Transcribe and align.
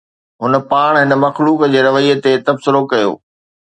هن 0.41 0.53
پاڻ 0.71 0.91
هن 1.01 1.11
مخلوق 1.25 1.61
جي 1.73 1.79
رويي 1.89 2.13
تي 2.23 2.31
تبصرو 2.45 2.81
ڪيو 2.91 3.11